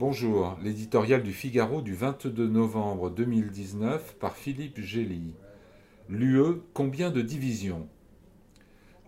[0.00, 5.34] Bonjour, l'éditorial du Figaro du 22 novembre 2019 par Philippe Gély.
[6.08, 7.86] L'UE, combien de divisions?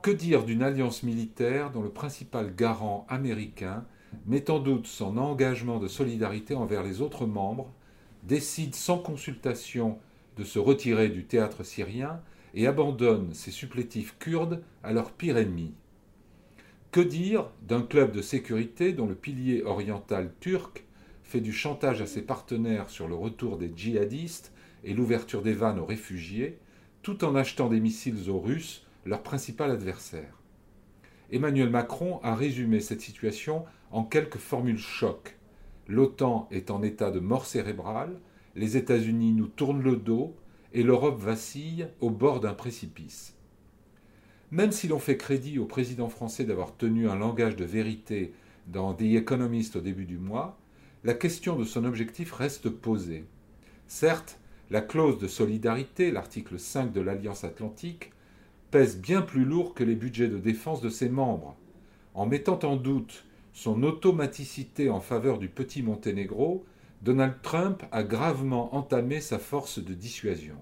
[0.00, 3.84] Que dire d'une alliance militaire dont le principal garant américain
[4.24, 7.70] met en doute son engagement de solidarité envers les autres membres,
[8.22, 9.98] décide sans consultation
[10.38, 12.22] de se retirer du théâtre syrien
[12.54, 15.74] et abandonne ses supplétifs kurdes à leur pire ennemi?
[16.98, 20.84] Que dire d'un club de sécurité dont le pilier oriental turc
[21.22, 25.78] fait du chantage à ses partenaires sur le retour des djihadistes et l'ouverture des vannes
[25.78, 26.58] aux réfugiés,
[27.02, 30.40] tout en achetant des missiles aux Russes, leur principal adversaire?
[31.30, 35.38] Emmanuel Macron a résumé cette situation en quelques formules choc.
[35.86, 38.18] L'OTAN est en état de mort cérébrale,
[38.56, 40.34] les États-Unis nous tournent le dos
[40.72, 43.37] et l'Europe vacille au bord d'un précipice.
[44.50, 48.32] Même si l'on fait crédit au président français d'avoir tenu un langage de vérité
[48.66, 50.58] dans The Economist au début du mois,
[51.04, 53.24] la question de son objectif reste posée.
[53.88, 54.40] Certes,
[54.70, 58.12] la clause de solidarité, l'article 5 de l'Alliance atlantique,
[58.70, 61.56] pèse bien plus lourd que les budgets de défense de ses membres.
[62.14, 66.64] En mettant en doute son automaticité en faveur du petit Monténégro,
[67.02, 70.56] Donald Trump a gravement entamé sa force de dissuasion.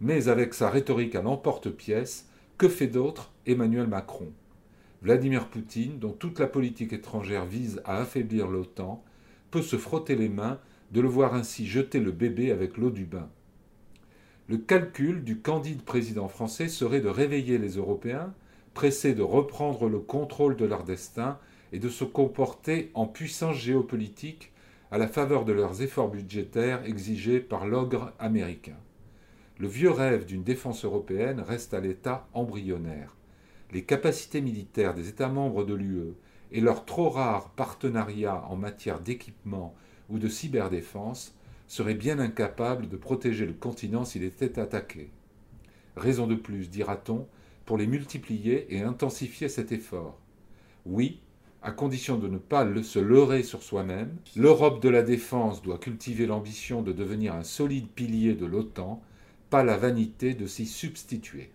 [0.00, 2.28] Mais avec sa rhétorique à l'emporte-pièce,
[2.58, 4.32] que fait d'autre Emmanuel Macron?
[5.00, 9.04] Vladimir Poutine, dont toute la politique étrangère vise à affaiblir l'OTAN,
[9.52, 10.58] peut se frotter les mains
[10.90, 13.28] de le voir ainsi jeter le bébé avec l'eau du bain.
[14.48, 18.34] Le calcul du candide président français serait de réveiller les Européens,
[18.74, 21.38] pressés de reprendre le contrôle de leur destin
[21.72, 24.50] et de se comporter en puissance géopolitique
[24.90, 28.76] à la faveur de leurs efforts budgétaires exigés par l'ogre américain
[29.58, 33.16] le vieux rêve d'une défense européenne reste à l'état embryonnaire.
[33.72, 36.14] Les capacités militaires des États membres de l'UE
[36.52, 39.74] et leur trop rare partenariat en matière d'équipement
[40.08, 41.34] ou de cyberdéfense
[41.66, 45.10] seraient bien incapables de protéger le continent s'il était attaqué.
[45.96, 47.26] Raison de plus, dira-t-on,
[47.66, 50.18] pour les multiplier et intensifier cet effort.
[50.86, 51.20] Oui,
[51.60, 56.26] à condition de ne pas se leurrer sur soi-même, l'Europe de la défense doit cultiver
[56.26, 59.02] l'ambition de devenir un solide pilier de l'OTAN,
[59.50, 61.50] pas la vanité de s'y substituer.